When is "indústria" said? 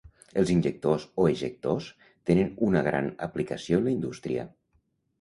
3.99-4.53